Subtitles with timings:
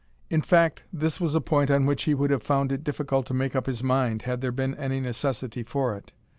[0.31, 3.35] In fact, this was a point on which he would have found it difficult to
[3.35, 6.11] make up his mind, had there been any necessity for it.